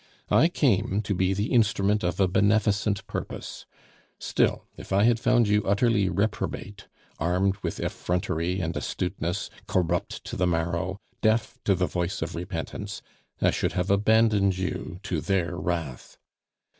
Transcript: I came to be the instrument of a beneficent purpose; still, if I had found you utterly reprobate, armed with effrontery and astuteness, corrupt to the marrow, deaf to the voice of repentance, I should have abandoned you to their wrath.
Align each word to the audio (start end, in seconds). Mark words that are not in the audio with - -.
I 0.31 0.47
came 0.47 1.03
to 1.03 1.13
be 1.13 1.31
the 1.35 1.51
instrument 1.53 2.03
of 2.03 2.19
a 2.19 2.27
beneficent 2.27 3.05
purpose; 3.05 3.67
still, 4.17 4.65
if 4.75 4.91
I 4.91 5.03
had 5.03 5.19
found 5.19 5.47
you 5.47 5.63
utterly 5.63 6.09
reprobate, 6.09 6.87
armed 7.19 7.57
with 7.61 7.79
effrontery 7.79 8.59
and 8.61 8.75
astuteness, 8.75 9.51
corrupt 9.67 10.23
to 10.23 10.35
the 10.35 10.47
marrow, 10.47 10.97
deaf 11.21 11.59
to 11.65 11.75
the 11.75 11.85
voice 11.85 12.23
of 12.23 12.33
repentance, 12.33 13.03
I 13.43 13.51
should 13.51 13.73
have 13.73 13.91
abandoned 13.91 14.57
you 14.57 14.97
to 15.03 15.21
their 15.21 15.55
wrath. 15.55 16.17